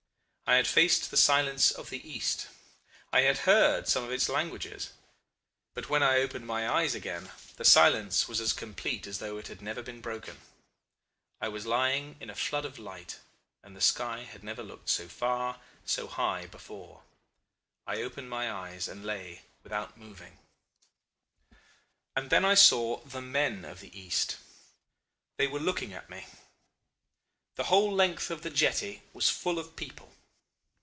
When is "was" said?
8.27-8.41, 11.47-11.65, 29.13-29.29